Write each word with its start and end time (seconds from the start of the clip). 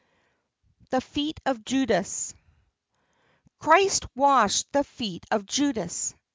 THE 0.89 0.99
FEET 0.99 1.39
OF 1.45 1.63
JUDAS 1.63 2.33
Christ 3.59 4.07
washed 4.15 4.71
the 4.71 4.83
feet 4.83 5.27
of 5.29 5.45
Judas! 5.45 6.15